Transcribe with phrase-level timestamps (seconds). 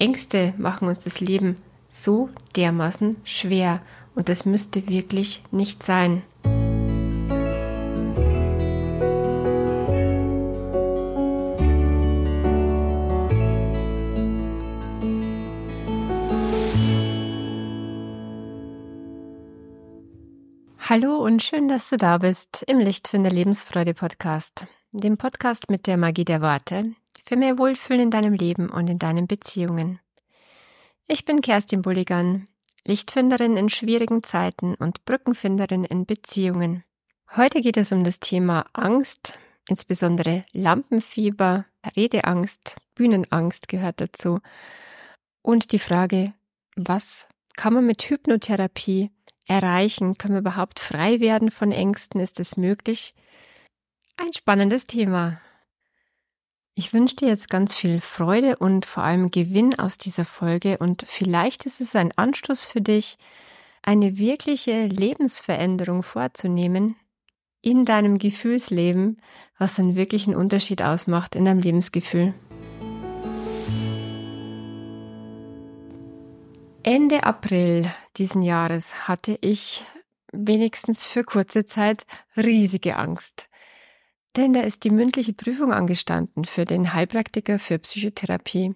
[0.00, 1.56] Ängste machen uns das Leben
[1.90, 3.82] so dermaßen schwer
[4.14, 6.22] und das müsste wirklich nicht sein.
[20.78, 25.98] Hallo und schön, dass du da bist im Lichtfinder Lebensfreude Podcast, dem Podcast mit der
[25.98, 26.94] Magie der Worte
[27.30, 30.00] für mehr Wohlfühlen in deinem Leben und in deinen Beziehungen.
[31.06, 32.48] Ich bin Kerstin Bulligan,
[32.84, 36.82] Lichtfinderin in schwierigen Zeiten und Brückenfinderin in Beziehungen.
[37.36, 39.38] Heute geht es um das Thema Angst,
[39.68, 41.66] insbesondere Lampenfieber,
[41.96, 44.40] Redeangst, Bühnenangst gehört dazu
[45.40, 46.32] und die Frage,
[46.74, 49.12] was kann man mit Hypnotherapie
[49.46, 50.18] erreichen?
[50.18, 52.20] Können wir überhaupt frei werden von Ängsten?
[52.20, 53.14] Ist es möglich?
[54.16, 55.40] Ein spannendes Thema.
[56.74, 61.04] Ich wünsche dir jetzt ganz viel Freude und vor allem Gewinn aus dieser Folge und
[61.06, 63.18] vielleicht ist es ein Anstoß für dich,
[63.82, 66.96] eine wirkliche Lebensveränderung vorzunehmen
[67.60, 69.20] in deinem Gefühlsleben,
[69.58, 72.34] was einen wirklichen Unterschied ausmacht in deinem Lebensgefühl.
[76.82, 79.84] Ende April diesen Jahres hatte ich
[80.32, 83.49] wenigstens für kurze Zeit riesige Angst.
[84.36, 88.74] Denn da ist die mündliche Prüfung angestanden für den Heilpraktiker für Psychotherapie.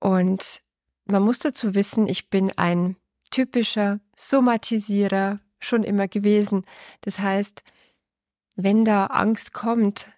[0.00, 0.62] Und
[1.06, 2.96] man muss dazu wissen, ich bin ein
[3.30, 6.64] typischer Somatisierer schon immer gewesen.
[7.02, 7.62] Das heißt,
[8.56, 10.08] wenn da Angst kommt,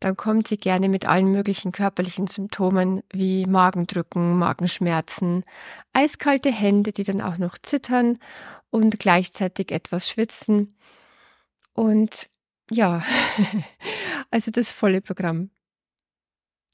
[0.00, 5.44] dann kommt sie gerne mit allen möglichen körperlichen Symptomen wie Magendrücken, Magenschmerzen,
[5.92, 8.18] eiskalte Hände, die dann auch noch zittern
[8.70, 10.76] und gleichzeitig etwas schwitzen.
[11.72, 12.28] Und
[12.70, 13.02] ja,
[14.32, 15.50] also das volle Programm.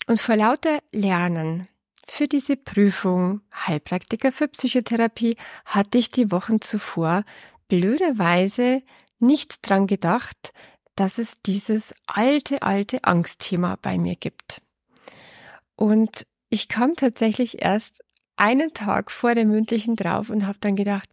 [0.06, 1.68] Und vor lauter Lernen
[2.06, 7.24] für diese Prüfung Heilpraktiker für Psychotherapie hatte ich die Wochen zuvor
[7.68, 8.82] blöderweise
[9.18, 10.52] nicht dran gedacht,
[10.96, 14.62] dass es dieses alte, alte Angstthema bei mir gibt.
[15.76, 18.02] Und ich kam tatsächlich erst
[18.36, 21.10] einen Tag vor der mündlichen drauf und habe dann gedacht,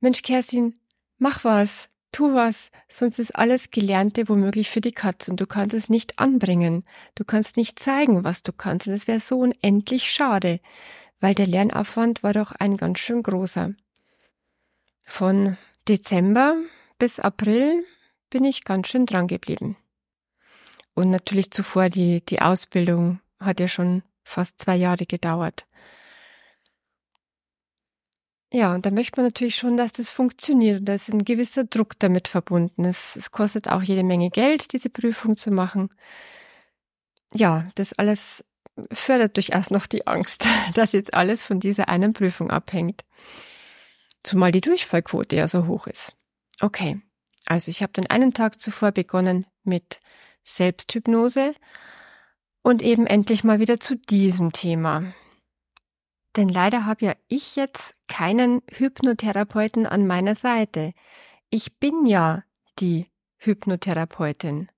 [0.00, 0.80] Mensch, Kerstin,
[1.18, 5.74] mach was, tu was, sonst ist alles Gelernte womöglich für die Katze und du kannst
[5.74, 6.84] es nicht anbringen.
[7.14, 10.60] Du kannst nicht zeigen, was du kannst und es wäre so unendlich schade,
[11.20, 13.74] weil der Lernaufwand war doch ein ganz schön großer.
[15.02, 15.56] Von
[15.88, 16.56] Dezember
[16.98, 17.84] bis April
[18.30, 19.76] bin ich ganz schön dran geblieben.
[20.94, 25.66] Und natürlich zuvor die, die Ausbildung hat ja schon fast zwei Jahre gedauert.
[28.54, 30.86] Ja, und da möchte man natürlich schon, dass das funktioniert.
[30.86, 32.84] Da ist ein gewisser Druck damit verbunden.
[32.84, 35.88] Es, es kostet auch jede Menge Geld, diese Prüfung zu machen.
[37.32, 38.44] Ja, das alles
[38.92, 43.04] fördert durchaus noch die Angst, dass jetzt alles von dieser einen Prüfung abhängt.
[44.22, 46.14] Zumal die Durchfallquote ja so hoch ist.
[46.60, 47.00] Okay,
[47.46, 49.98] also ich habe dann einen Tag zuvor begonnen mit
[50.44, 51.54] Selbsthypnose
[52.62, 55.14] und eben endlich mal wieder zu diesem Thema.
[56.36, 60.92] Denn leider habe ja ich jetzt keinen Hypnotherapeuten an meiner Seite.
[61.50, 62.42] Ich bin ja
[62.78, 63.06] die
[63.38, 64.70] Hypnotherapeutin.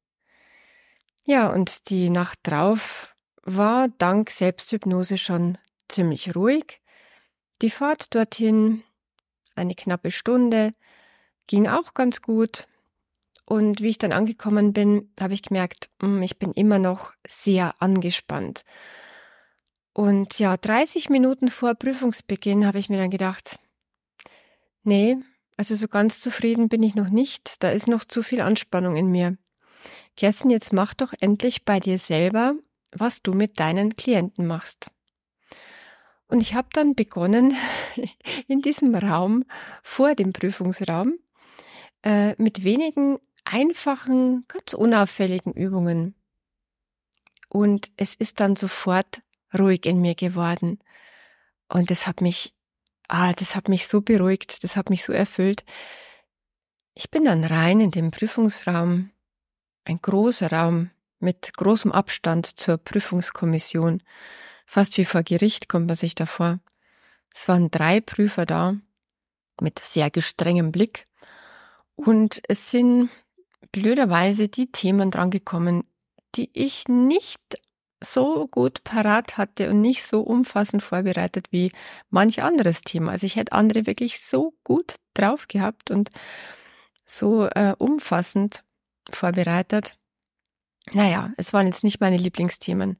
[1.26, 6.80] Ja, und die Nacht drauf war dank Selbsthypnose schon ziemlich ruhig.
[7.62, 8.82] Die Fahrt dorthin
[9.54, 10.72] eine knappe Stunde,
[11.46, 12.66] ging auch ganz gut.
[13.46, 17.74] Und wie ich dann angekommen bin, habe ich gemerkt, hm, ich bin immer noch sehr
[17.80, 18.64] angespannt.
[19.94, 23.60] Und ja, 30 Minuten vor Prüfungsbeginn habe ich mir dann gedacht,
[24.82, 25.16] nee,
[25.56, 29.06] also so ganz zufrieden bin ich noch nicht, da ist noch zu viel Anspannung in
[29.06, 29.38] mir.
[30.16, 32.56] Kerstin, jetzt mach doch endlich bei dir selber,
[32.90, 34.90] was du mit deinen Klienten machst.
[36.26, 37.54] Und ich habe dann begonnen,
[38.48, 39.44] in diesem Raum,
[39.84, 41.18] vor dem Prüfungsraum,
[42.02, 46.16] äh, mit wenigen einfachen, ganz unauffälligen Übungen.
[47.48, 49.20] Und es ist dann sofort
[49.58, 50.78] ruhig in mir geworden.
[51.68, 52.54] Und das hat mich,
[53.08, 55.64] ah, das hat mich so beruhigt, das hat mich so erfüllt.
[56.94, 59.10] Ich bin dann rein in den Prüfungsraum,
[59.84, 64.02] ein großer Raum mit großem Abstand zur Prüfungskommission.
[64.66, 66.60] Fast wie vor Gericht kommt man sich davor.
[67.34, 68.76] Es waren drei Prüfer da,
[69.60, 71.06] mit sehr gestrengem Blick.
[71.96, 73.10] Und es sind
[73.72, 75.84] blöderweise die Themen drangekommen,
[76.36, 77.40] die ich nicht
[78.04, 81.72] so gut parat hatte und nicht so umfassend vorbereitet wie
[82.10, 83.12] manch anderes Thema.
[83.12, 86.10] Also ich hätte andere wirklich so gut drauf gehabt und
[87.06, 88.62] so äh, umfassend
[89.10, 89.96] vorbereitet.
[90.92, 92.98] Naja, es waren jetzt nicht meine Lieblingsthemen.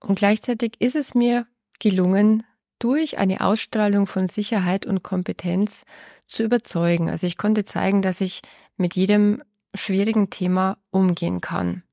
[0.00, 1.46] Und gleichzeitig ist es mir
[1.78, 2.44] gelungen,
[2.80, 5.84] durch eine Ausstrahlung von Sicherheit und Kompetenz
[6.26, 7.10] zu überzeugen.
[7.10, 8.40] Also ich konnte zeigen, dass ich
[8.76, 9.42] mit jedem
[9.74, 11.84] schwierigen Thema umgehen kann.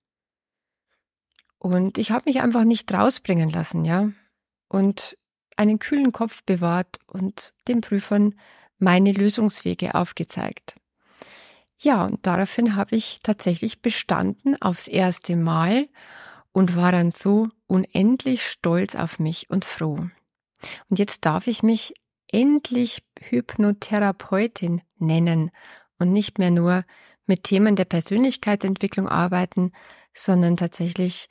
[1.60, 4.12] Und ich habe mich einfach nicht rausbringen lassen, ja.
[4.68, 5.18] Und
[5.56, 8.36] einen kühlen Kopf bewahrt und den Prüfern
[8.78, 10.76] meine Lösungswege aufgezeigt.
[11.80, 15.88] Ja, und daraufhin habe ich tatsächlich bestanden aufs erste Mal
[16.52, 20.10] und war dann so unendlich stolz auf mich und froh.
[20.90, 21.94] Und jetzt darf ich mich
[22.32, 25.52] endlich Hypnotherapeutin nennen
[26.00, 26.84] und nicht mehr nur
[27.26, 29.72] mit Themen der Persönlichkeitsentwicklung arbeiten,
[30.14, 31.28] sondern tatsächlich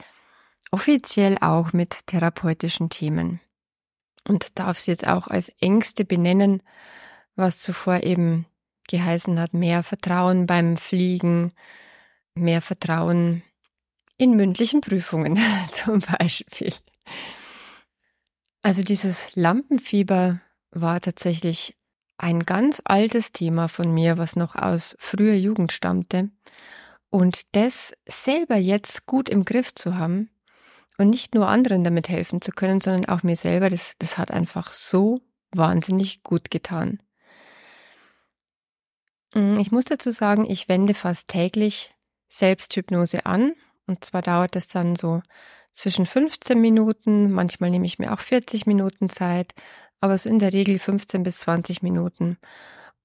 [0.71, 3.41] offiziell auch mit therapeutischen Themen.
[4.29, 6.63] Und darf sie jetzt auch als Ängste benennen,
[7.37, 8.47] was zuvor eben
[8.89, 11.53] geheißen hat, mehr Vertrauen beim Fliegen,
[12.35, 13.43] mehr Vertrauen
[14.17, 15.39] in mündlichen Prüfungen
[15.71, 16.73] zum Beispiel.
[18.63, 20.41] Also dieses Lampenfieber
[20.73, 21.77] war tatsächlich
[22.19, 26.31] ein ganz altes Thema von mir, was noch aus früher Jugend stammte.
[27.11, 30.31] Und das selber jetzt gut im Griff zu haben
[30.99, 34.31] und nicht nur anderen damit helfen zu können, sondern auch mir selber, das, das hat
[34.31, 35.21] einfach so
[35.53, 37.01] wahnsinnig gut getan.
[39.35, 41.95] Mm, ich muss dazu sagen, ich wende fast täglich
[42.29, 43.55] Selbsthypnose an.
[43.87, 45.23] Und zwar dauert es dann so
[45.73, 49.55] zwischen 15 Minuten, manchmal nehme ich mir auch 40 Minuten Zeit,
[50.01, 52.39] aber so in der Regel 15 bis 20 Minuten,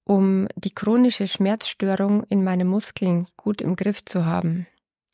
[0.06, 4.68] um die chronische Schmerzstörung in meinen Muskeln gut im Griff zu haben.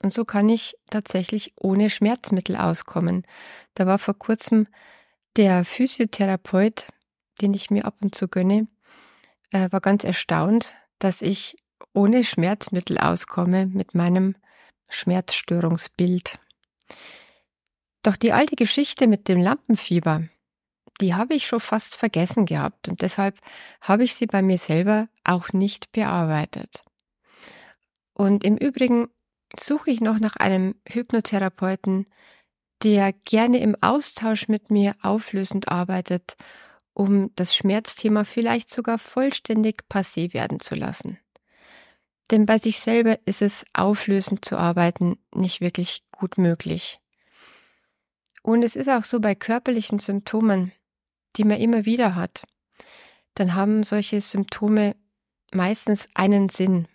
[0.04, 3.26] Und so kann ich tatsächlich ohne Schmerzmittel auskommen.
[3.74, 4.68] Da war vor kurzem
[5.36, 6.88] der Physiotherapeut,
[7.42, 8.68] den ich mir ab und zu gönne,
[9.52, 11.58] äh, war ganz erstaunt, dass ich
[11.94, 14.36] ohne Schmerzmittel auskomme mit meinem
[14.90, 16.40] Schmerzstörungsbild.
[18.04, 20.28] Doch die alte Geschichte mit dem Lampenfieber,
[21.02, 23.40] die habe ich schon fast vergessen gehabt und deshalb
[23.82, 26.84] habe ich sie bei mir selber auch nicht bearbeitet.
[28.14, 29.10] Und im Übrigen
[29.58, 32.06] suche ich noch nach einem Hypnotherapeuten,
[32.84, 36.36] der gerne im Austausch mit mir auflösend arbeitet,
[36.94, 41.20] um das Schmerzthema vielleicht sogar vollständig passé werden zu lassen.
[42.32, 47.00] Denn bei sich selber ist es auflösend zu arbeiten nicht wirklich gut möglich.
[48.44, 50.72] Und es ist auch so bei körperlichen Symptomen,
[51.36, 52.44] die man immer wieder hat,
[53.36, 54.96] dann haben solche Symptome
[55.54, 56.88] meistens einen Sinn.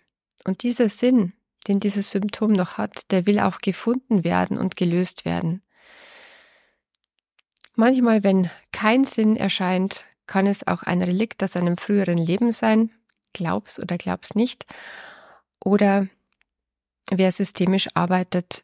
[0.45, 5.25] Und dieser Sinn, den dieses Symptom noch hat, der will auch gefunden werden und gelöst
[5.25, 5.61] werden.
[7.75, 12.91] Manchmal, wenn kein Sinn erscheint, kann es auch ein Relikt aus einem früheren Leben sein,
[13.33, 14.65] glaub's oder glaub's nicht.
[15.63, 16.07] Oder
[17.09, 18.63] wer systemisch arbeitet,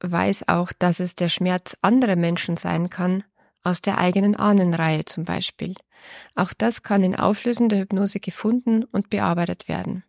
[0.00, 3.24] weiß auch, dass es der Schmerz anderer Menschen sein kann,
[3.62, 5.74] aus der eigenen Ahnenreihe zum Beispiel.
[6.34, 10.04] Auch das kann in auflösender Hypnose gefunden und bearbeitet werden.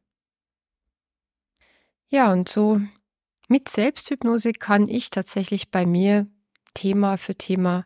[2.10, 2.82] Ja, und so
[3.50, 6.28] mit Selbsthypnose kann ich tatsächlich bei mir
[6.74, 7.86] Thema für Thema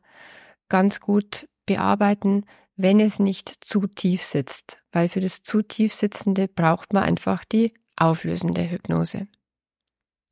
[0.70, 2.46] ganz gut bearbeiten,
[2.76, 7.46] wenn es nicht zu tief sitzt, weil für das zu tief sitzende braucht man einfach
[7.46, 9.28] die auflösende Hypnose.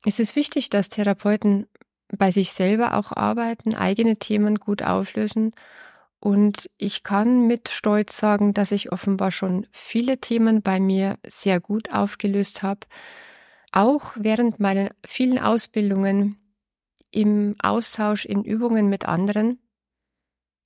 [0.04, 1.66] Es ist wichtig, dass Therapeuten
[2.16, 5.52] bei sich selber auch arbeiten, eigene Themen gut auflösen.
[6.18, 11.60] Und ich kann mit Stolz sagen, dass ich offenbar schon viele Themen bei mir sehr
[11.60, 12.80] gut aufgelöst habe.
[13.72, 16.36] Auch während meiner vielen Ausbildungen
[17.10, 19.58] im Austausch in Übungen mit anderen.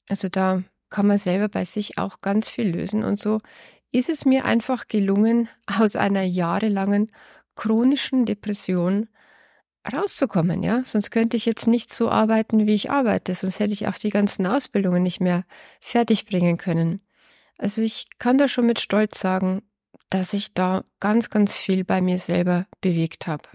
[0.08, 3.02] Also da kann man selber bei sich auch ganz viel lösen.
[3.02, 3.40] Und so
[3.90, 7.10] ist es mir einfach gelungen, aus einer jahrelangen
[7.56, 9.08] chronischen Depression
[9.92, 10.82] rauszukommen, ja.
[10.84, 13.34] Sonst könnte ich jetzt nicht so arbeiten, wie ich arbeite.
[13.34, 15.44] Sonst hätte ich auch die ganzen Ausbildungen nicht mehr
[15.80, 17.00] fertig bringen können.
[17.58, 19.62] Also ich kann da schon mit Stolz sagen,
[20.14, 23.48] dass ich da ganz, ganz viel bei mir selber bewegt habe.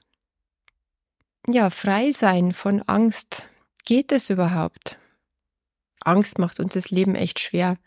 [1.48, 3.48] Ja, frei sein von Angst.
[3.86, 5.00] Geht es überhaupt?
[6.04, 7.78] Angst macht uns das Leben echt schwer.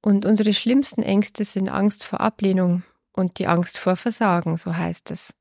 [0.00, 2.84] Und unsere schlimmsten Ängste sind Angst vor Ablehnung
[3.14, 5.34] und die Angst vor Versagen, so heißt es.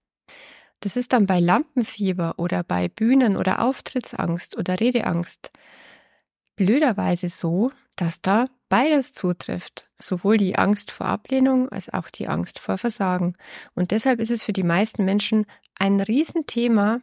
[0.80, 5.52] Das ist dann bei Lampenfieber oder bei Bühnen- oder Auftrittsangst oder Redeangst
[6.56, 12.58] blöderweise so, dass da beides zutrifft, sowohl die Angst vor Ablehnung als auch die Angst
[12.58, 13.36] vor Versagen.
[13.76, 15.46] Und deshalb ist es für die meisten Menschen
[15.78, 17.02] ein Riesenthema,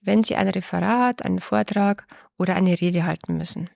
[0.00, 2.06] wenn sie ein Referat, einen Vortrag
[2.38, 3.68] oder eine Rede halten müssen.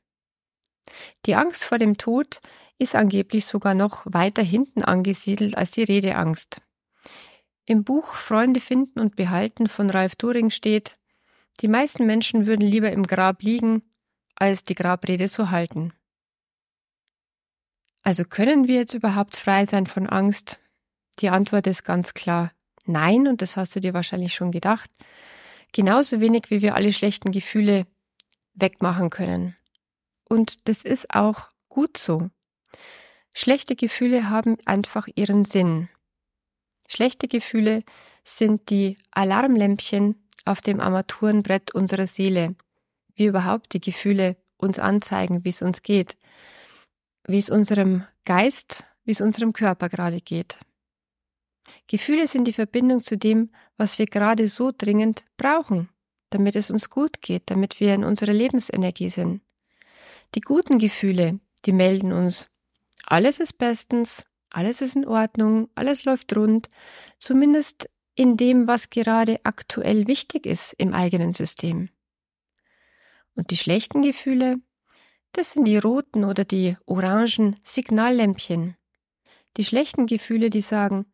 [1.26, 2.40] Die Angst vor dem Tod
[2.78, 6.60] ist angeblich sogar noch weiter hinten angesiedelt als die Redeangst.
[7.64, 10.96] Im Buch Freunde finden und behalten von Ralf Turing steht,
[11.60, 13.82] die meisten Menschen würden lieber im Grab liegen,
[14.36, 15.92] als die Grabrede zu halten.
[18.06, 20.60] Also können wir jetzt überhaupt frei sein von Angst?
[21.18, 22.52] Die Antwort ist ganz klar
[22.84, 24.88] nein, und das hast du dir wahrscheinlich schon gedacht.
[25.72, 27.84] Genauso wenig wie wir alle schlechten Gefühle
[28.54, 29.56] wegmachen können.
[30.28, 32.30] Und das ist auch gut so.
[33.32, 35.88] Schlechte Gefühle haben einfach ihren Sinn.
[36.86, 37.82] Schlechte Gefühle
[38.22, 42.54] sind die Alarmlämpchen auf dem Armaturenbrett unserer Seele,
[43.16, 46.16] wie überhaupt die Gefühle uns anzeigen, wie es uns geht,
[47.26, 50.58] wie es unserem Geist, wie es unserem Körper gerade geht.
[51.86, 55.88] Gefühle sind die Verbindung zu dem, was wir gerade so dringend brauchen,
[56.30, 59.40] damit es uns gut geht, damit wir in unserer Lebensenergie sind.
[60.34, 62.48] Die guten Gefühle, die melden uns,
[63.04, 66.68] alles ist bestens, alles ist in Ordnung, alles läuft rund,
[67.18, 71.90] zumindest in dem, was gerade aktuell wichtig ist im eigenen System.
[73.34, 74.60] Und die schlechten Gefühle,
[75.36, 78.76] das sind die roten oder die orangen Signallämpchen.
[79.56, 81.06] Die schlechten Gefühle, die sagen,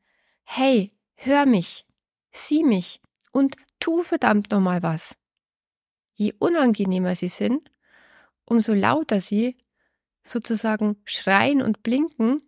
[0.45, 1.87] hey, hör mich,
[2.31, 3.01] sieh mich
[3.33, 5.17] und tu verdammt nochmal was.
[6.15, 7.71] Je unangenehmer sie sind,
[8.45, 9.57] umso lauter sie
[10.25, 12.43] sozusagen schreien und blinken,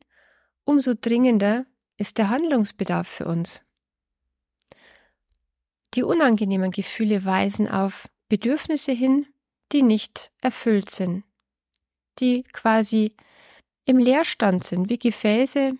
[0.64, 1.66] umso dringender
[1.96, 3.62] ist der Handlungsbedarf für uns.
[5.94, 9.26] Die unangenehmen Gefühle weisen auf Bedürfnisse hin,
[9.72, 11.24] die nicht erfüllt sind,
[12.20, 13.14] die quasi
[13.84, 15.74] im Leerstand sind, wie Gefäße,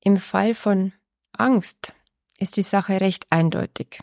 [0.03, 0.93] Im Fall von
[1.31, 1.95] Angst
[2.37, 3.99] ist die Sache recht eindeutig.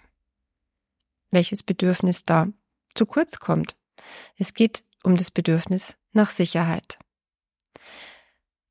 [1.30, 2.49] Welches Bedürfnis da
[2.94, 3.76] zu kurz kommt.
[4.37, 6.99] Es geht um das Bedürfnis nach Sicherheit.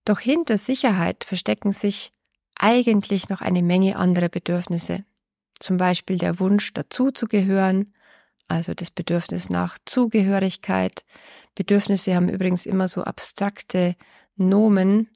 [0.06, 2.12] Doch hinter Sicherheit verstecken sich
[2.56, 5.06] eigentlich noch eine Menge anderer Bedürfnisse.
[5.60, 7.94] Zum Beispiel der Wunsch dazuzugehören,
[8.48, 11.04] also das Bedürfnis nach Zugehörigkeit.
[11.56, 13.96] Bedürfnisse haben übrigens immer so abstrakte
[14.36, 15.10] Nomen.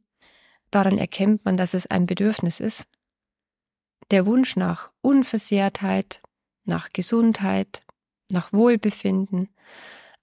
[0.71, 2.87] Daran erkennt man, dass es ein Bedürfnis ist.
[4.11, 6.21] Der Wunsch nach Unversehrtheit,
[6.65, 7.81] nach Gesundheit,
[8.29, 9.49] nach Wohlbefinden,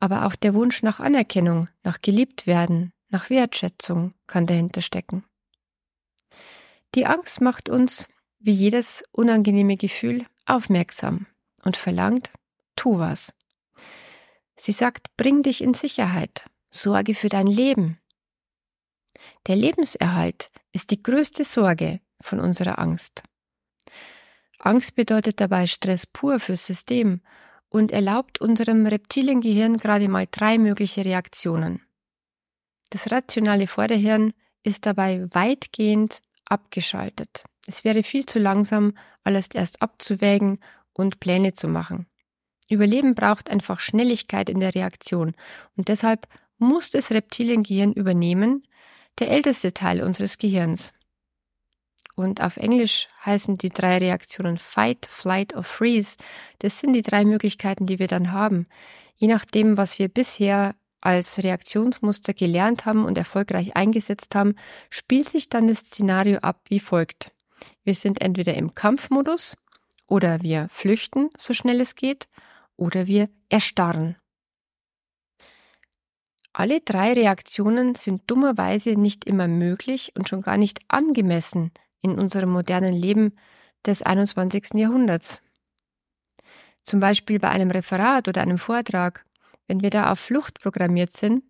[0.01, 5.25] aber auch der Wunsch nach Anerkennung, nach geliebt werden, nach Wertschätzung kann dahinter stecken.
[6.95, 8.09] Die Angst macht uns,
[8.39, 11.27] wie jedes unangenehme Gefühl, aufmerksam
[11.65, 12.31] und verlangt,
[12.76, 13.33] tu was.
[14.57, 17.99] Sie sagt, bring dich in Sicherheit, sorge für dein Leben.
[19.47, 23.23] Der Lebenserhalt ist die größte Sorge von unserer Angst.
[24.59, 27.21] Angst bedeutet dabei Stress pur fürs System
[27.69, 31.83] und erlaubt unserem Reptiliengehirn gerade mal drei mögliche Reaktionen.
[32.90, 37.45] Das rationale Vorderhirn ist dabei weitgehend abgeschaltet.
[37.66, 40.61] Es wäre viel zu langsam, alles erst abzuwägen
[40.93, 42.07] und Pläne zu machen.
[42.68, 45.35] Überleben braucht einfach Schnelligkeit in der Reaktion
[45.76, 46.26] und deshalb
[46.59, 48.66] muss das Reptiliengehirn übernehmen,
[49.18, 50.92] der älteste Teil unseres Gehirns.
[52.16, 56.16] Und auf Englisch heißen die drei Reaktionen Fight, Flight or Freeze.
[56.61, 58.66] Das sind die drei Möglichkeiten, die wir dann haben.
[59.16, 64.54] Je nachdem, was wir bisher als Reaktionsmuster gelernt haben und erfolgreich eingesetzt haben,
[64.90, 67.30] spielt sich dann das Szenario ab wie folgt.
[67.83, 69.56] Wir sind entweder im Kampfmodus
[70.09, 72.28] oder wir flüchten, so schnell es geht,
[72.76, 74.16] oder wir erstarren.
[76.52, 82.50] Alle drei Reaktionen sind dummerweise nicht immer möglich und schon gar nicht angemessen in unserem
[82.50, 83.35] modernen Leben
[83.85, 84.75] des 21.
[84.75, 85.43] Jahrhunderts.
[86.83, 89.25] Zum Beispiel bei einem Referat oder einem Vortrag
[89.66, 91.45] wenn wir da auf Flucht programmiert sind,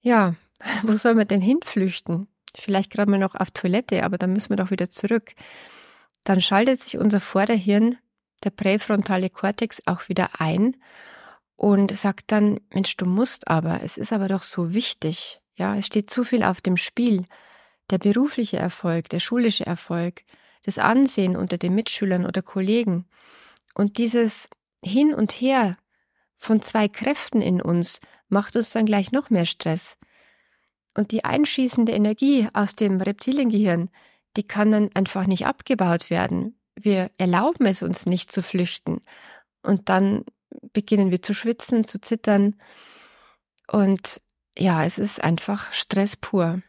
[0.00, 0.34] ja,
[0.82, 2.28] wo soll man denn hinflüchten?
[2.54, 5.32] Vielleicht gerade mal noch auf Toilette, aber dann müssen wir doch wieder zurück.
[6.24, 7.96] Dann schaltet sich unser Vorderhirn,
[8.44, 10.76] der präfrontale Kortex, auch wieder ein
[11.56, 15.40] und sagt dann, Mensch, du musst aber, es ist aber doch so wichtig.
[15.54, 17.24] Ja, es steht zu viel auf dem Spiel.
[17.90, 20.22] Der berufliche Erfolg, der schulische Erfolg,
[20.64, 23.06] das Ansehen unter den Mitschülern oder Kollegen.
[23.74, 24.48] Und dieses
[24.82, 25.76] Hin und Her
[26.36, 29.96] von zwei Kräften in uns macht uns dann gleich noch mehr Stress.
[30.96, 33.88] Und die einschießende Energie aus dem Reptiliengehirn,
[34.36, 36.56] die kann dann einfach nicht abgebaut werden.
[36.74, 39.02] Wir erlauben es uns nicht zu flüchten.
[39.62, 40.24] Und dann
[40.72, 42.56] beginnen wir zu schwitzen, zu zittern.
[43.70, 44.20] Und
[44.58, 46.62] ja, es ist einfach Stress pur.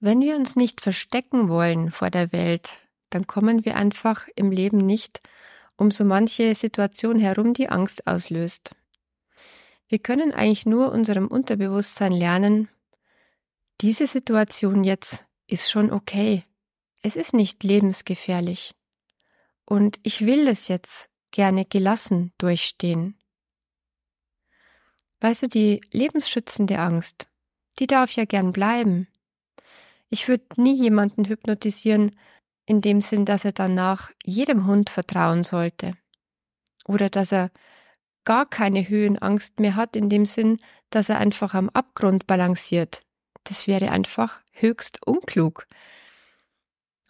[0.00, 2.80] Wenn wir uns nicht verstecken wollen vor der Welt,
[3.10, 5.20] dann kommen wir einfach im Leben nicht
[5.76, 8.74] um so manche Situation herum, die Angst auslöst.
[9.88, 12.68] Wir können eigentlich nur unserem Unterbewusstsein lernen,
[13.80, 16.44] diese Situation jetzt ist schon okay.
[17.06, 18.74] Es ist nicht lebensgefährlich.
[19.66, 23.18] Und ich will es jetzt gerne gelassen durchstehen.
[25.20, 27.26] Weißt du, die lebensschützende Angst,
[27.78, 29.06] die darf ja gern bleiben.
[30.08, 32.18] Ich würde nie jemanden hypnotisieren,
[32.64, 35.98] in dem Sinn, dass er danach jedem Hund vertrauen sollte.
[36.86, 37.50] Oder dass er
[38.24, 40.56] gar keine Höhenangst mehr hat, in dem Sinn,
[40.88, 43.02] dass er einfach am Abgrund balanciert.
[43.42, 45.66] Das wäre einfach höchst unklug.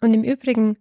[0.05, 0.77] Und im Übrigen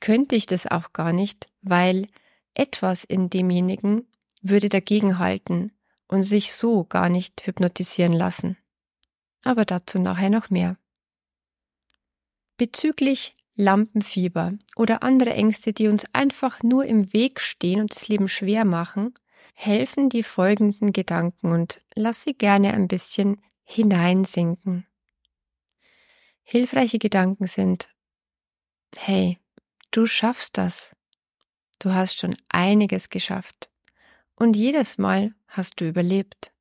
[0.00, 2.06] könnte ich das auch gar nicht, weil
[2.54, 4.06] etwas in demjenigen
[4.40, 5.72] würde dagegenhalten
[6.08, 8.56] und sich so gar nicht hypnotisieren lassen.
[9.44, 10.78] Aber dazu nachher noch mehr.
[12.56, 18.26] Bezüglich Lampenfieber oder andere Ängste, die uns einfach nur im Weg stehen und das Leben
[18.26, 19.12] schwer machen,
[19.52, 24.86] helfen die folgenden Gedanken und lass sie gerne ein bisschen hineinsinken.
[26.42, 27.91] Hilfreiche Gedanken sind,
[28.98, 29.38] hey,
[29.90, 30.94] du schaffst das.
[31.78, 33.70] Du hast schon einiges geschafft.
[34.36, 36.52] Und jedes Mal hast du überlebt.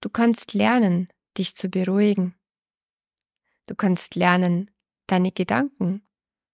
[0.00, 2.34] Du kannst lernen, dich zu beruhigen.
[3.66, 4.70] Du kannst lernen,
[5.06, 6.02] deine Gedanken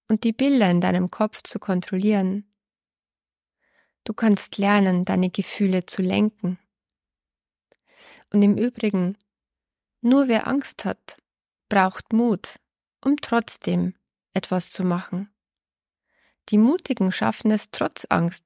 [0.09, 2.49] und die Bilder in deinem Kopf zu kontrollieren.
[4.05, 6.59] Du kannst lernen, deine Gefühle zu lenken.
[8.33, 9.17] Und im Übrigen,
[10.01, 11.17] nur wer Angst hat,
[11.69, 12.59] braucht Mut,
[13.05, 13.95] um trotzdem
[14.35, 15.31] etwas zu machen.
[16.51, 18.45] Die Mutigen schaffen es trotz Angst,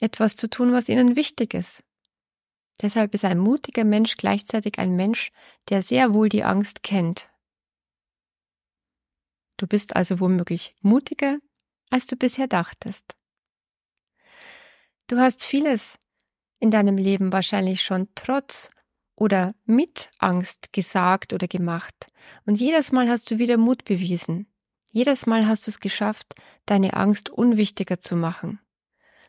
[0.00, 1.82] etwas zu tun, was ihnen wichtig ist.
[2.80, 5.30] Deshalb ist ein mutiger Mensch gleichzeitig ein Mensch,
[5.68, 7.28] der sehr wohl die Angst kennt.
[9.56, 11.38] Du bist also womöglich mutiger,
[11.90, 13.16] als du bisher dachtest.
[15.06, 15.98] Du hast vieles
[16.58, 18.70] in deinem Leben wahrscheinlich schon trotz
[19.14, 22.06] oder mit Angst gesagt oder gemacht.
[22.46, 24.51] Und jedes Mal hast du wieder Mut bewiesen.
[24.94, 26.34] Jedes Mal hast du es geschafft,
[26.66, 28.60] deine Angst unwichtiger zu machen,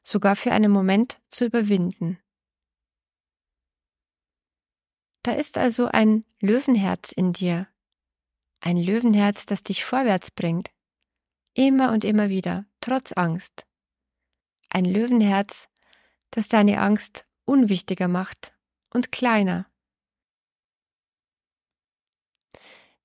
[0.04, 2.20] sogar für einen Moment zu überwinden.
[5.24, 7.68] Da ist also ein Löwenherz in dir,
[8.60, 10.70] ein Löwenherz, das dich vorwärts bringt,
[11.54, 13.66] immer und immer wieder, trotz Angst.
[14.68, 15.70] Ein Löwenherz,
[16.32, 18.54] das deine Angst unwichtiger macht
[18.94, 19.66] und kleiner.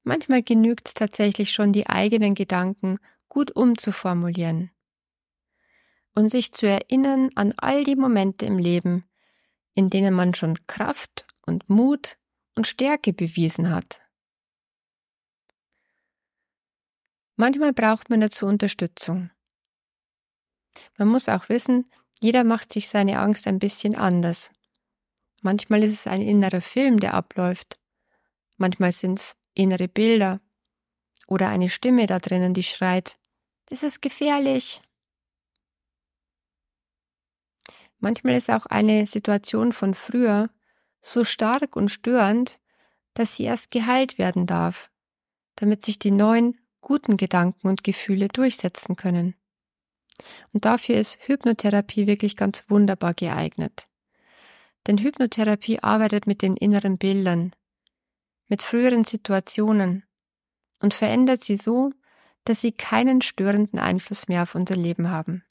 [0.09, 2.97] Manchmal genügt es tatsächlich schon, die eigenen Gedanken
[3.29, 4.71] gut umzuformulieren
[6.15, 9.05] und sich zu erinnern an all die Momente im Leben,
[9.75, 12.17] in denen man schon Kraft und Mut
[12.57, 14.01] und Stärke bewiesen hat.
[17.37, 19.29] Manchmal braucht man dazu Unterstützung.
[20.97, 21.93] Man muss auch wissen,
[22.23, 24.53] jeder macht sich seine Angst ein bisschen anders.
[25.43, 27.79] Manchmal ist es ein innerer Film, der abläuft.
[28.57, 30.41] Manchmal sind es innere Bilder
[31.27, 33.19] oder eine Stimme da drinnen, die schreit,
[33.67, 34.81] das ist gefährlich.
[37.99, 40.51] Manchmal ist auch eine Situation von früher
[41.01, 42.59] so stark und störend,
[43.15, 44.91] dass sie erst geheilt werden darf,
[45.57, 49.35] damit sich die neuen guten Gedanken und Gefühle durchsetzen können.
[50.53, 53.89] Und dafür ist Hypnotherapie wirklich ganz wunderbar geeignet.
[54.87, 57.55] Denn Hypnotherapie arbeitet mit den inneren Bildern,
[58.49, 60.05] mit früheren Situationen
[60.81, 61.93] und verändert sie so,
[62.45, 65.45] dass sie keinen störenden Einfluss mehr auf unser Leben haben.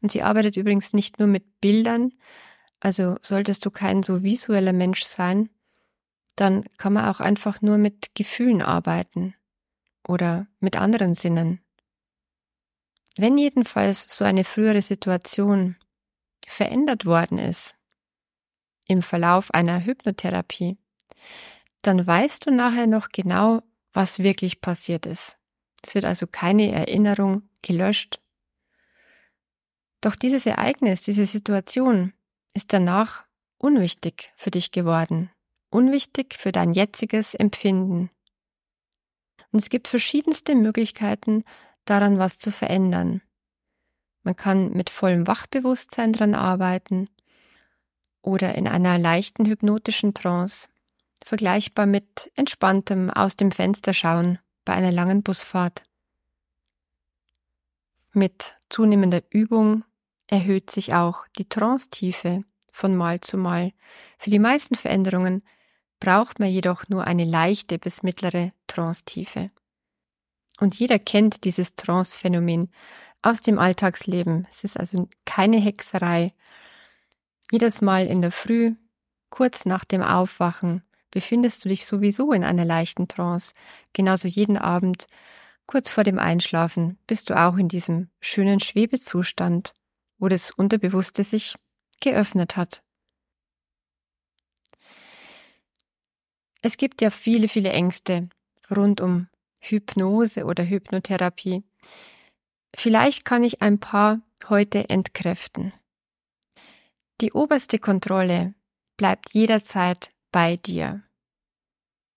[0.00, 2.12] Und sie arbeitet übrigens nicht nur mit Bildern,
[2.80, 5.48] also solltest du kein so visueller Mensch sein,
[6.36, 9.34] dann kann man auch einfach nur mit Gefühlen arbeiten
[10.06, 11.60] oder mit anderen Sinnen.
[13.16, 15.76] Wenn jedenfalls so eine frühere Situation
[16.46, 17.76] verändert worden ist
[18.88, 20.76] im Verlauf einer Hypnotherapie,
[21.82, 25.36] dann weißt du nachher noch genau, was wirklich passiert ist.
[25.82, 28.20] Es wird also keine Erinnerung gelöscht.
[30.00, 32.12] Doch dieses Ereignis, diese Situation
[32.54, 33.24] ist danach
[33.58, 35.30] unwichtig für dich geworden,
[35.70, 38.10] unwichtig für dein jetziges Empfinden.
[39.50, 41.44] Und es gibt verschiedenste Möglichkeiten,
[41.84, 43.22] daran was zu verändern.
[44.22, 47.08] Man kann mit vollem Wachbewusstsein dran arbeiten
[48.22, 50.68] oder in einer leichten hypnotischen Trance
[51.24, 55.82] vergleichbar mit entspanntem aus dem Fenster schauen bei einer langen Busfahrt.
[58.12, 59.84] Mit zunehmender Übung
[60.26, 63.72] erhöht sich auch die Trance-Tiefe von Mal zu Mal.
[64.18, 65.42] Für die meisten Veränderungen
[66.00, 69.50] braucht man jedoch nur eine leichte bis mittlere Trance-Tiefe.
[70.60, 72.70] Und jeder kennt dieses Trance-Phänomen
[73.22, 74.46] aus dem Alltagsleben.
[74.50, 76.34] Es ist also keine Hexerei.
[77.50, 78.74] Jedes Mal in der Früh,
[79.30, 83.52] kurz nach dem Aufwachen, befindest du dich sowieso in einer leichten Trance.
[83.92, 85.06] Genauso jeden Abend,
[85.66, 89.72] kurz vor dem Einschlafen, bist du auch in diesem schönen Schwebezustand,
[90.18, 91.54] wo das Unterbewusste sich
[92.00, 92.82] geöffnet hat.
[96.62, 98.28] Es gibt ja viele, viele Ängste
[98.70, 99.28] rund um
[99.60, 101.62] Hypnose oder Hypnotherapie.
[102.74, 105.72] Vielleicht kann ich ein paar heute entkräften.
[107.20, 108.54] Die oberste Kontrolle
[108.96, 111.02] bleibt jederzeit bei dir.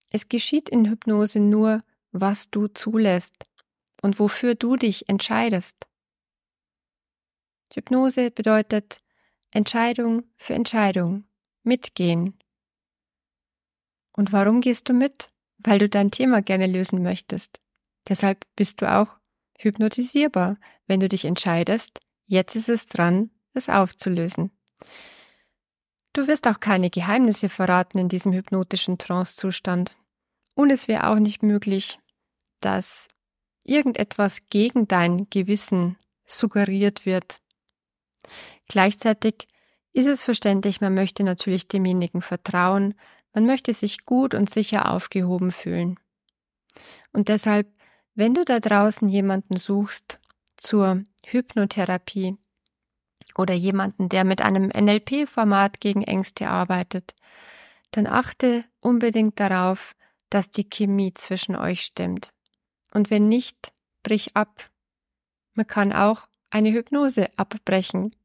[0.09, 3.45] Es geschieht in Hypnose nur, was du zulässt
[4.01, 5.75] und wofür du dich entscheidest.
[7.73, 8.99] Hypnose bedeutet
[9.51, 11.25] Entscheidung für Entscheidung,
[11.63, 12.39] mitgehen.
[14.13, 15.29] Und warum gehst du mit?
[15.57, 17.59] Weil du dein Thema gerne lösen möchtest.
[18.07, 19.17] Deshalb bist du auch
[19.57, 24.51] hypnotisierbar, wenn du dich entscheidest, jetzt ist es dran, es aufzulösen.
[26.15, 29.97] Du wirst auch keine Geheimnisse verraten in diesem hypnotischen Trancezustand.
[30.53, 31.99] Und es wäre auch nicht möglich,
[32.61, 33.09] dass
[33.63, 37.41] irgendetwas gegen dein Gewissen suggeriert wird.
[38.69, 39.49] Gleichzeitig
[39.91, 42.95] ist es verständlich, man möchte natürlich demjenigen vertrauen,
[43.33, 45.99] man möchte sich gut und sicher aufgehoben fühlen.
[47.11, 47.67] Und deshalb
[48.17, 50.19] wenn du da draußen jemanden suchst
[50.55, 52.37] zur Hypnotherapie
[53.37, 57.13] oder jemanden, der mit einem NLP-Format gegen Ängste arbeitet,
[57.91, 59.95] dann achte unbedingt darauf,
[60.29, 62.31] dass die Chemie zwischen euch stimmt.
[62.93, 64.69] Und wenn nicht, brich ab.
[65.53, 68.15] Man kann auch eine Hypnose abbrechen.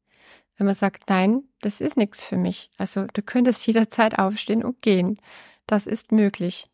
[0.57, 2.71] Wenn man sagt, nein, das ist nichts für mich.
[2.79, 5.21] Also du könntest jederzeit aufstehen und gehen.
[5.67, 6.69] Das ist möglich.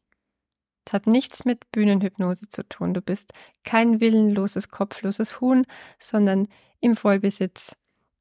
[0.87, 2.95] Es hat nichts mit Bühnenhypnose zu tun.
[2.95, 3.33] Du bist
[3.65, 5.67] kein willenloses, kopfloses Huhn,
[5.99, 6.49] sondern
[6.81, 7.77] im Vollbesitz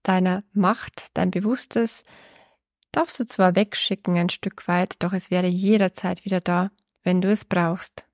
[0.07, 2.03] deiner Macht, dein Bewusstes,
[2.91, 6.71] darfst du zwar wegschicken ein Stück weit, doch es wäre jederzeit wieder da,
[7.03, 8.05] wenn du es brauchst.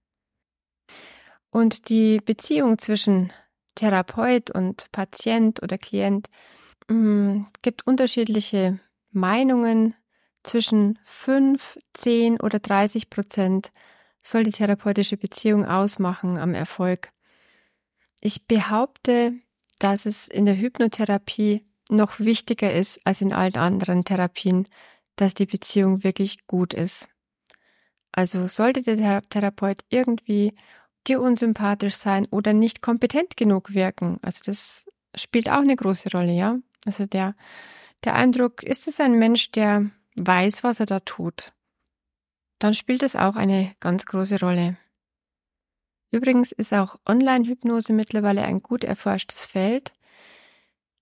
[1.51, 3.31] Und die Beziehung zwischen
[3.75, 6.29] Therapeut und Patient oder Klient
[6.87, 8.79] mh, mm, gibt unterschiedliche
[9.11, 9.95] Meinungen
[10.43, 13.71] zwischen 5, 10 oder 30 Prozent
[14.21, 17.09] soll die therapeutische Beziehung ausmachen am Erfolg?
[18.21, 19.33] Ich behaupte,
[19.79, 24.67] dass es in der Hypnotherapie noch wichtiger ist als in allen anderen Therapien,
[25.15, 27.07] dass die Beziehung wirklich gut ist.
[28.11, 30.53] Also sollte der Therapeut irgendwie
[31.07, 36.33] dir unsympathisch sein oder nicht kompetent genug wirken, also das spielt auch eine große Rolle,
[36.33, 36.57] ja?
[36.85, 37.35] Also der,
[38.03, 41.53] der Eindruck, ist es ein Mensch, der weiß, was er da tut?
[42.61, 44.77] dann spielt es auch eine ganz große Rolle.
[46.11, 49.91] Übrigens ist auch Online-Hypnose mittlerweile ein gut erforschtes Feld.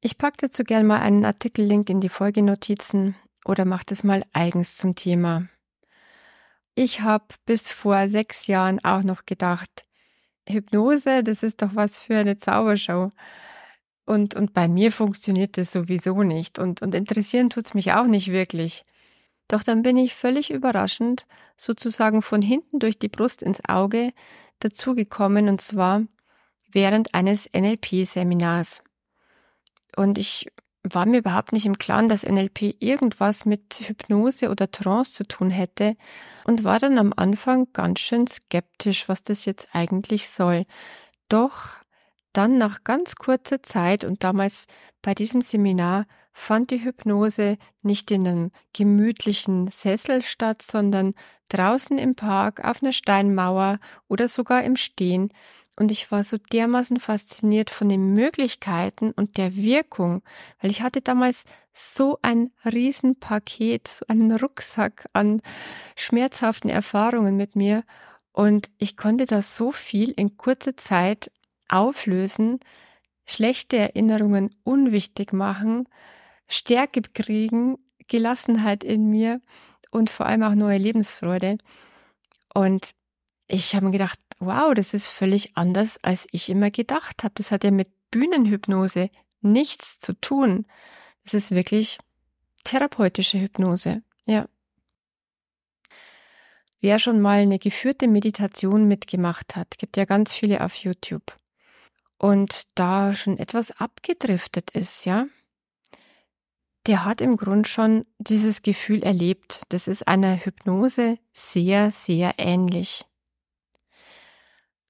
[0.02, 4.78] Ich packe dazu gern mal einen Artikellink in die Folgenotizen oder mache das mal eigens
[4.78, 5.50] zum Thema.
[6.74, 9.84] Ich habe bis vor sechs Jahren auch noch gedacht,
[10.48, 13.12] Hypnose, das ist doch was für eine Zaubershow.
[14.06, 16.58] Und, und bei mir funktioniert das sowieso nicht.
[16.58, 18.86] Und, und interessieren tut's mich auch nicht wirklich.
[19.50, 21.26] Doch dann bin ich völlig überraschend,
[21.58, 24.14] sozusagen von hinten durch die Brust ins Auge,
[24.60, 26.04] dazugekommen und zwar
[26.72, 28.84] während eines NLP-Seminars.
[30.00, 30.48] Und ich
[30.82, 35.50] war mir überhaupt nicht im Klaren, dass NLP irgendwas mit Hypnose oder Trance zu tun
[35.50, 35.98] hätte
[36.46, 40.64] und war dann am Anfang ganz schön skeptisch, was das jetzt eigentlich soll.
[41.28, 41.72] Doch
[42.32, 44.68] dann nach ganz kurzer Zeit und damals
[45.02, 51.14] bei diesem Seminar fand die Hypnose nicht in einem gemütlichen Sessel statt, sondern
[51.50, 55.34] draußen im Park, auf einer Steinmauer oder sogar im Stehen.
[55.80, 60.22] Und ich war so dermaßen fasziniert von den Möglichkeiten und der Wirkung,
[60.62, 65.42] weil ich hatte damals so ein Riesenpaket, so einen Rucksack an
[65.96, 67.84] schmerzhaften Erfahrungen mit mir.
[68.34, 71.32] Und ich konnte da so viel in kurzer Zeit
[71.70, 72.60] auflösen,
[73.26, 75.88] schlechte Erinnerungen unwichtig machen
[76.50, 79.40] Stärke kriegen, Gelassenheit in mir
[79.92, 81.58] und vor allem auch neue Lebensfreude.
[82.54, 82.90] Und
[83.50, 87.34] ich habe mir gedacht, wow, das ist völlig anders, als ich immer gedacht habe.
[87.36, 89.10] Das hat ja mit Bühnenhypnose
[89.42, 90.66] nichts zu tun.
[91.24, 91.98] Das ist wirklich
[92.64, 94.04] therapeutische Hypnose.
[94.26, 94.48] Ja.
[96.80, 101.36] Wer schon mal eine geführte Meditation mitgemacht hat, gibt ja ganz viele auf YouTube.
[102.18, 105.26] Und da schon etwas abgedriftet ist, ja,
[106.86, 109.64] der hat im Grund schon dieses Gefühl erlebt.
[109.70, 113.06] Das ist einer Hypnose sehr, sehr ähnlich.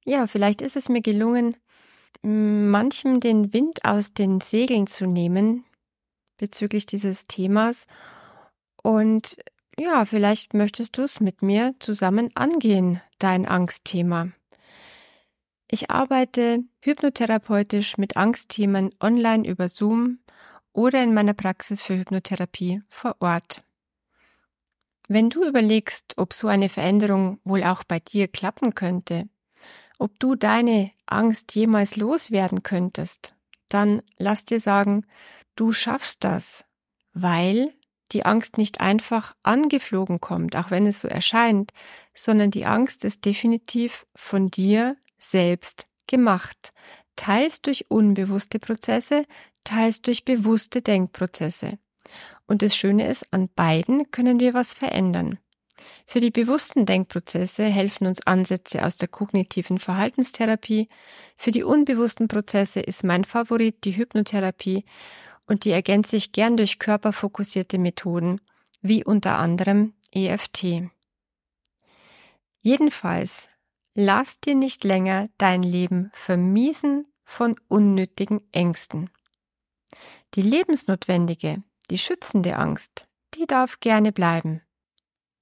[0.05, 1.55] Ja, vielleicht ist es mir gelungen,
[2.21, 5.65] manchem den Wind aus den Segeln zu nehmen
[6.39, 7.85] bezüglich dieses Themas.
[8.81, 9.37] Und
[9.77, 14.31] ja, vielleicht möchtest du es mit mir zusammen angehen, dein Angstthema.
[15.67, 20.19] Ich arbeite hypnotherapeutisch mit Angstthemen online über Zoom
[20.73, 23.61] oder in meiner Praxis für Hypnotherapie vor Ort.
[25.07, 29.27] Wenn du überlegst, ob so eine Veränderung wohl auch bei dir klappen könnte,
[29.99, 33.35] ob du deine Angst jemals loswerden könntest,
[33.67, 35.05] dann lass dir sagen,
[35.55, 36.65] du schaffst das,
[37.13, 37.73] weil
[38.11, 41.71] die Angst nicht einfach angeflogen kommt, auch wenn es so erscheint,
[42.15, 46.71] sondern die Angst ist definitiv von dir selbst gemacht,
[47.15, 49.25] teils durch unbewusste Prozesse,
[49.63, 51.77] teils durch bewusste Denkprozesse.
[52.47, 55.37] Und das Schöne ist, an beiden können wir was verändern.
[56.05, 60.89] Für die bewussten Denkprozesse helfen uns Ansätze aus der kognitiven Verhaltenstherapie.
[61.37, 64.85] Für die unbewussten Prozesse ist mein Favorit die Hypnotherapie
[65.47, 68.39] und die ergänze ich gern durch körperfokussierte Methoden,
[68.81, 70.89] wie unter anderem EFT.
[72.61, 73.47] Jedenfalls,
[73.95, 79.09] lass dir nicht länger dein Leben vermiesen von unnötigen Ängsten.
[80.35, 84.61] Die lebensnotwendige, die schützende Angst, die darf gerne bleiben.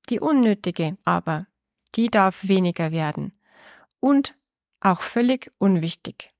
[0.09, 1.47] Die unnötige aber,
[1.95, 3.33] die darf weniger werden
[3.99, 4.35] und
[4.79, 6.33] auch völlig unwichtig.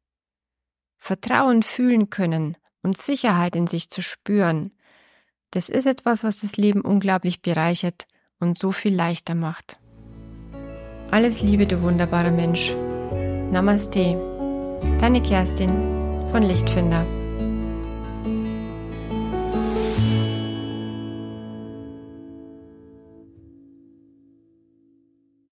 [0.97, 4.71] Vertrauen fühlen können und Sicherheit in sich zu spüren,
[5.51, 8.05] das ist etwas, was das Leben unglaublich bereichert
[8.39, 9.79] und so viel leichter macht.
[11.09, 12.73] Alles Liebe, du wunderbarer Mensch.
[13.51, 14.17] Namaste.
[14.99, 15.69] Deine Kerstin
[16.31, 17.05] von Lichtfinder.